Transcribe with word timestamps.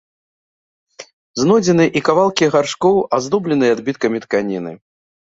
Знойдзены 1.41 1.85
і 1.99 2.01
кавалкі 2.07 2.45
гаршкоў, 2.55 2.95
аздобленыя 3.17 3.75
адбіткамі 3.77 4.17
тканіны. 4.25 4.73